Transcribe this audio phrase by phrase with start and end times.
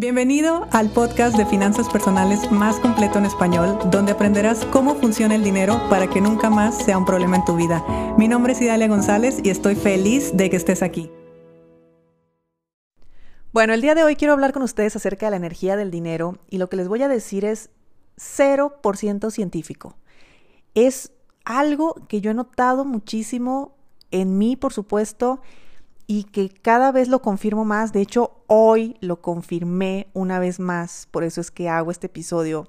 [0.00, 5.44] Bienvenido al podcast de finanzas personales más completo en español, donde aprenderás cómo funciona el
[5.44, 7.84] dinero para que nunca más sea un problema en tu vida.
[8.16, 11.10] Mi nombre es Idalia González y estoy feliz de que estés aquí.
[13.52, 16.38] Bueno, el día de hoy quiero hablar con ustedes acerca de la energía del dinero
[16.48, 17.68] y lo que les voy a decir es
[18.16, 19.98] 0% científico.
[20.74, 21.12] Es
[21.44, 23.76] algo que yo he notado muchísimo
[24.10, 25.42] en mí, por supuesto,
[26.10, 27.92] y que cada vez lo confirmo más.
[27.92, 32.66] De hecho, hoy lo confirmé una vez más, por eso es que hago este episodio,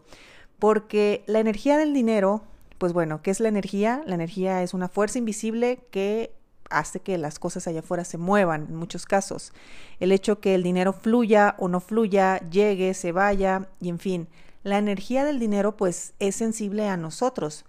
[0.59, 2.43] porque la energía del dinero,
[2.77, 4.03] pues bueno, ¿qué es la energía?
[4.05, 6.35] La energía es una fuerza invisible que
[6.69, 9.53] hace que las cosas allá afuera se muevan en muchos casos.
[9.99, 14.27] El hecho que el dinero fluya o no fluya, llegue, se vaya y en fin,
[14.61, 17.65] la energía del dinero pues es sensible a nosotros.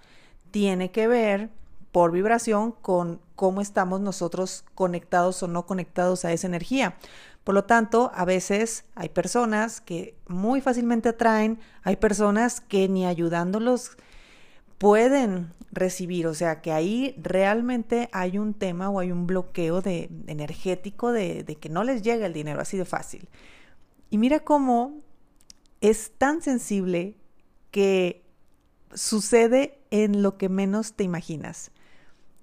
[0.50, 1.48] Tiene que ver
[1.92, 6.96] por vibración con cómo estamos nosotros conectados o no conectados a esa energía.
[7.44, 13.04] Por lo tanto, a veces hay personas que muy fácilmente atraen, hay personas que ni
[13.04, 13.96] ayudándolos
[14.78, 20.10] pueden recibir, o sea que ahí realmente hay un tema o hay un bloqueo de,
[20.26, 23.28] energético de, de que no les llega el dinero así de fácil.
[24.10, 25.00] Y mira cómo
[25.80, 27.16] es tan sensible
[27.70, 28.24] que
[28.94, 31.70] sucede en lo que menos te imaginas.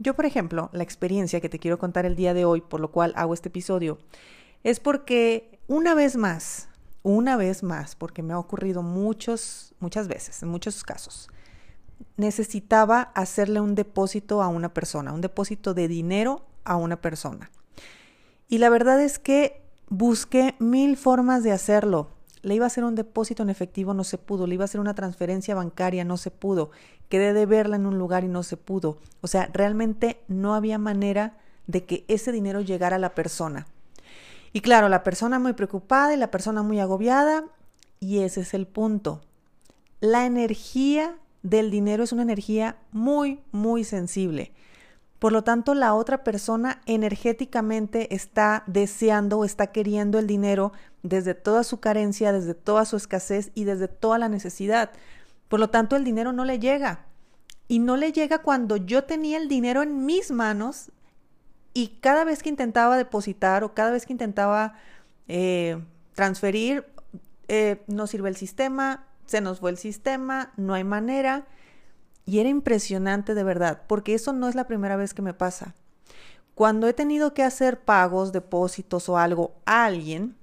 [0.01, 2.89] Yo, por ejemplo, la experiencia que te quiero contar el día de hoy, por lo
[2.89, 3.99] cual hago este episodio,
[4.63, 6.69] es porque una vez más,
[7.03, 11.29] una vez más, porque me ha ocurrido muchos, muchas veces, en muchos casos,
[12.15, 17.51] necesitaba hacerle un depósito a una persona, un depósito de dinero a una persona.
[18.47, 22.09] Y la verdad es que busqué mil formas de hacerlo.
[22.41, 24.47] Le iba a hacer un depósito en efectivo, no se pudo.
[24.47, 26.71] Le iba a hacer una transferencia bancaria, no se pudo.
[27.09, 28.97] Quedé de verla en un lugar y no se pudo.
[29.21, 33.67] O sea, realmente no había manera de que ese dinero llegara a la persona.
[34.53, 37.45] Y claro, la persona muy preocupada y la persona muy agobiada.
[37.99, 39.21] Y ese es el punto.
[39.99, 44.51] La energía del dinero es una energía muy, muy sensible.
[45.19, 50.71] Por lo tanto, la otra persona energéticamente está deseando o está queriendo el dinero
[51.03, 54.91] desde toda su carencia, desde toda su escasez y desde toda la necesidad.
[55.49, 57.05] Por lo tanto, el dinero no le llega.
[57.67, 60.91] Y no le llega cuando yo tenía el dinero en mis manos
[61.73, 64.73] y cada vez que intentaba depositar o cada vez que intentaba
[65.27, 65.79] eh,
[66.15, 66.85] transferir,
[67.47, 71.45] eh, no sirve el sistema, se nos fue el sistema, no hay manera.
[72.29, 75.73] Y era impresionante de verdad, porque eso no es la primera vez que me pasa.
[76.53, 80.35] Cuando he tenido que hacer pagos, depósitos o algo a alguien,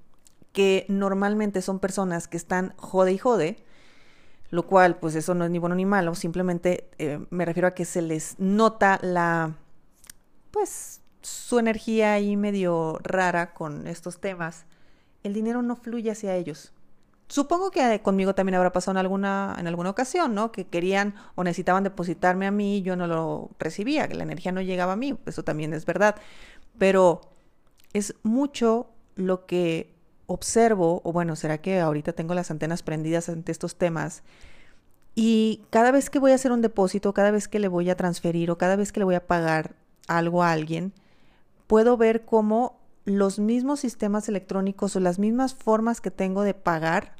[0.53, 3.65] que normalmente son personas que están jode y jode,
[4.51, 7.75] lo cual pues eso no es ni bueno ni malo, simplemente eh, me refiero a
[7.75, 9.55] que se les nota la,
[10.51, 14.65] pues su energía ahí medio rara con estos temas,
[15.23, 16.73] el dinero no fluye hacia ellos.
[17.28, 20.53] Supongo que conmigo también habrá pasado en alguna, en alguna ocasión, ¿no?
[20.53, 24.53] Que querían o necesitaban depositarme a mí y yo no lo recibía, que la energía
[24.53, 26.16] no llegaba a mí, eso también es verdad.
[26.78, 27.22] Pero
[27.92, 29.92] es mucho lo que
[30.26, 34.22] observo, o bueno, será que ahorita tengo las antenas prendidas ante estos temas,
[35.19, 37.97] y cada vez que voy a hacer un depósito, cada vez que le voy a
[37.97, 39.75] transferir o cada vez que le voy a pagar
[40.08, 40.93] algo a alguien,
[41.66, 47.17] puedo ver cómo los mismos sistemas electrónicos o las mismas formas que tengo de pagar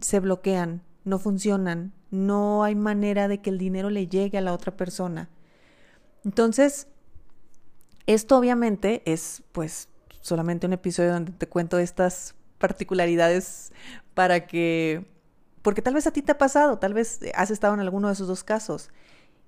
[0.00, 4.54] se bloquean, no funcionan, no hay manera de que el dinero le llegue a la
[4.54, 5.28] otra persona.
[6.24, 6.88] Entonces,
[8.06, 9.88] esto obviamente es pues
[10.20, 13.72] solamente un episodio donde te cuento estas particularidades
[14.14, 15.06] para que,
[15.60, 18.14] porque tal vez a ti te ha pasado, tal vez has estado en alguno de
[18.14, 18.88] esos dos casos.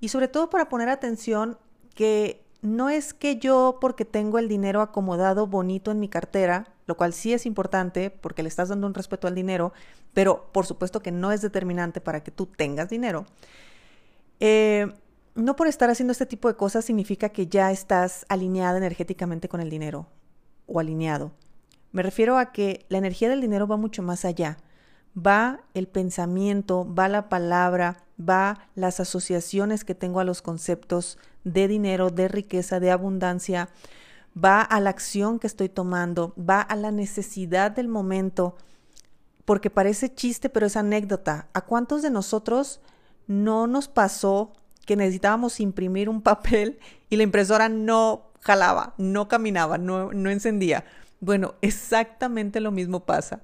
[0.00, 1.58] Y sobre todo para poner atención
[1.94, 6.96] que no es que yo, porque tengo el dinero acomodado bonito en mi cartera, lo
[6.96, 9.72] cual sí es importante porque le estás dando un respeto al dinero,
[10.14, 13.26] pero por supuesto que no es determinante para que tú tengas dinero.
[14.40, 14.92] Eh,
[15.34, 19.60] no por estar haciendo este tipo de cosas significa que ya estás alineada energéticamente con
[19.60, 20.06] el dinero
[20.66, 21.32] o alineado.
[21.92, 24.56] Me refiero a que la energía del dinero va mucho más allá.
[25.16, 31.68] Va el pensamiento, va la palabra, va las asociaciones que tengo a los conceptos de
[31.68, 33.68] dinero, de riqueza, de abundancia,
[34.36, 38.56] va a la acción que estoy tomando, va a la necesidad del momento,
[39.44, 41.48] porque parece chiste, pero es anécdota.
[41.52, 42.80] ¿A cuántos de nosotros
[43.26, 44.52] no nos pasó
[44.84, 46.78] que necesitábamos imprimir un papel
[47.08, 50.84] y la impresora no jalaba, no caminaba, no, no encendía?
[51.20, 53.40] Bueno, exactamente lo mismo pasa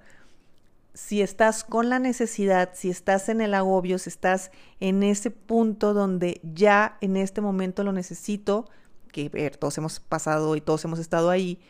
[0.94, 4.50] si estás con la necesidad, si estás en el agobio, si estás
[4.81, 8.67] en ese punto donde ya en este momento lo necesito,
[9.11, 11.61] que ver, todos hemos pasado y todos hemos estado ahí,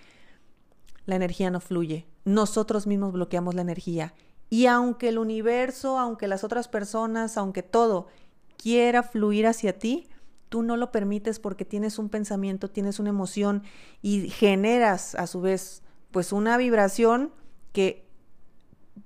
[1.07, 2.07] la energía no fluye.
[2.25, 4.15] Nosotros mismos bloqueamos la energía.
[4.51, 8.09] Y aunque el universo, aunque las otras personas, aunque todo
[8.57, 10.09] quiera fluir hacia ti,
[10.49, 13.63] tú no lo permites porque tienes un pensamiento, tienes una emoción
[14.03, 17.33] y generas a su vez pues una vibración
[17.73, 18.07] que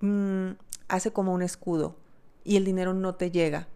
[0.01, 0.51] mm,
[0.89, 1.97] hace como un escudo
[2.45, 3.69] y el dinero no te llega.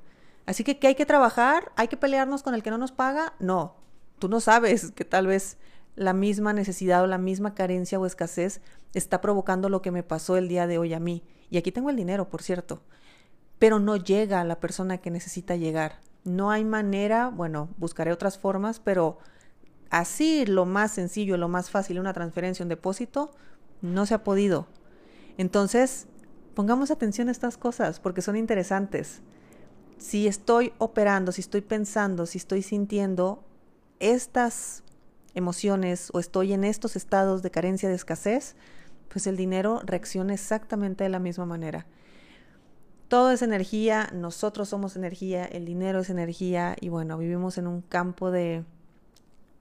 [0.46, 1.72] Así que, ¿qué hay que trabajar?
[1.76, 3.34] ¿Hay que pelearnos con el que no nos paga?
[3.38, 3.76] No,
[4.18, 5.58] tú no sabes que tal vez
[5.96, 8.60] la misma necesidad o la misma carencia o escasez
[8.94, 11.22] está provocando lo que me pasó el día de hoy a mí.
[11.50, 12.80] Y aquí tengo el dinero, por cierto,
[13.58, 16.00] pero no llega a la persona que necesita llegar.
[16.24, 19.18] No hay manera, bueno, buscaré otras formas, pero
[19.90, 23.32] así lo más sencillo, lo más fácil, una transferencia, un depósito,
[23.82, 24.66] no se ha podido.
[25.40, 26.06] Entonces,
[26.54, 29.22] pongamos atención a estas cosas porque son interesantes.
[29.96, 33.42] Si estoy operando, si estoy pensando, si estoy sintiendo
[34.00, 34.82] estas
[35.32, 38.54] emociones o estoy en estos estados de carencia, de escasez,
[39.08, 41.86] pues el dinero reacciona exactamente de la misma manera.
[43.08, 47.80] Todo es energía, nosotros somos energía, el dinero es energía y bueno, vivimos en un
[47.80, 48.66] campo de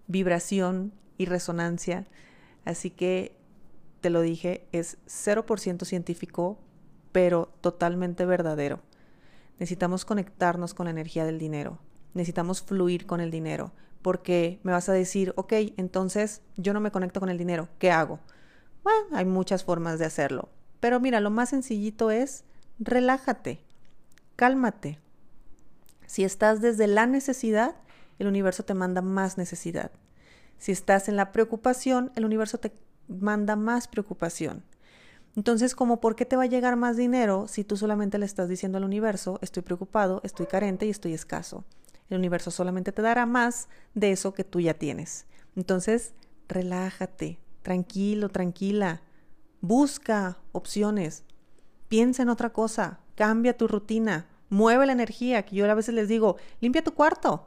[0.08, 2.06] vibración y resonancia.
[2.66, 3.39] Así que,
[4.02, 6.58] te lo dije, es 0% científico,
[7.12, 8.82] pero totalmente verdadero.
[9.60, 11.80] Necesitamos conectarnos con la energía del dinero.
[12.14, 13.72] Necesitamos fluir con el dinero.
[14.02, 17.68] Porque me vas a decir, ok, entonces yo no me conecto con el dinero.
[17.80, 18.20] ¿Qué hago?
[18.84, 20.50] Bueno, hay muchas formas de hacerlo.
[20.80, 22.46] Pero mira, lo más sencillito es
[22.80, 23.60] relájate,
[24.38, 25.00] cálmate.
[26.06, 27.76] Si estás desde la necesidad,
[28.18, 29.92] el universo te manda más necesidad.
[30.58, 32.74] Si estás en la preocupación, el universo te
[33.10, 34.64] manda más preocupación.
[35.36, 38.50] Entonces, ¿cómo por qué te va a llegar más dinero si tú solamente le estás
[38.50, 41.66] diciendo al universo, estoy preocupado, estoy carente y estoy escaso?
[42.10, 45.28] El universo solamente te dará más de eso que tú ya tienes.
[45.56, 46.14] Entonces,
[46.48, 49.02] relájate, tranquilo, tranquila.
[49.62, 51.24] Busca opciones.
[51.88, 53.00] Piensa en otra cosa.
[53.16, 54.28] Cambia tu rutina.
[54.50, 57.46] Mueve la energía, que yo a veces les digo, limpia tu cuarto,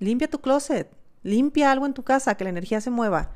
[0.00, 0.90] limpia tu closet,
[1.22, 3.30] limpia algo en tu casa, que la energía se mueva.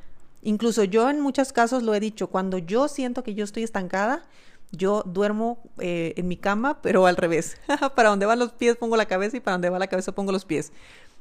[0.46, 4.22] Incluso yo en muchos casos lo he dicho, cuando yo siento que yo estoy estancada,
[4.70, 7.56] yo duermo eh, en mi cama, pero al revés.
[7.96, 10.30] para donde van los pies pongo la cabeza y para donde va la cabeza pongo
[10.30, 10.70] los pies.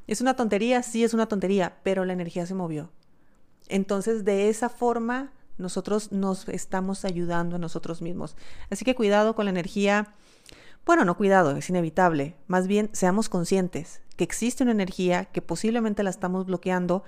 [0.06, 2.92] Es una tontería, sí es una tontería, pero la energía se movió.
[3.68, 8.36] Entonces, de esa forma, nosotros nos estamos ayudando a nosotros mismos.
[8.70, 10.14] Así que cuidado con la energía.
[10.86, 12.36] Bueno, no cuidado, es inevitable.
[12.46, 17.04] Más bien, seamos conscientes que existe una energía que posiblemente la estamos bloqueando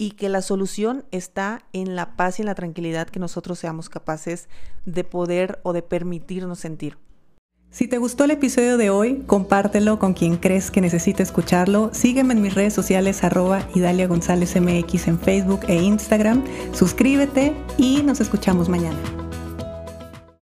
[0.00, 3.90] y que la solución está en la paz y en la tranquilidad que nosotros seamos
[3.90, 4.48] capaces
[4.86, 6.96] de poder o de permitirnos sentir.
[7.68, 11.90] Si te gustó el episodio de hoy, compártelo con quien crees que necesite escucharlo.
[11.92, 16.44] Sígueme en mis redes sociales arroba Idalia González MX en Facebook e Instagram.
[16.72, 19.19] Suscríbete y nos escuchamos mañana.